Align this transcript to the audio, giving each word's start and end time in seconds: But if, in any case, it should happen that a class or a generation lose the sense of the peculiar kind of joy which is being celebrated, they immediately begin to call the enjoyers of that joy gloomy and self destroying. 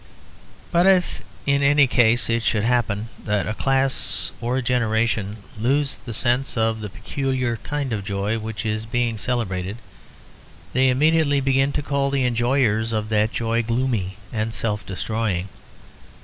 But 0.71 0.87
if, 0.87 1.21
in 1.45 1.61
any 1.61 1.85
case, 1.85 2.27
it 2.27 2.41
should 2.41 2.63
happen 2.63 3.09
that 3.23 3.45
a 3.45 3.53
class 3.53 4.31
or 4.41 4.57
a 4.57 4.61
generation 4.63 5.37
lose 5.59 5.99
the 5.99 6.11
sense 6.11 6.57
of 6.57 6.81
the 6.81 6.89
peculiar 6.89 7.57
kind 7.57 7.93
of 7.93 8.03
joy 8.03 8.39
which 8.39 8.65
is 8.65 8.87
being 8.87 9.19
celebrated, 9.19 9.77
they 10.73 10.89
immediately 10.89 11.39
begin 11.39 11.71
to 11.73 11.83
call 11.83 12.09
the 12.09 12.23
enjoyers 12.25 12.93
of 12.93 13.09
that 13.09 13.31
joy 13.31 13.61
gloomy 13.61 14.17
and 14.33 14.55
self 14.55 14.83
destroying. 14.87 15.49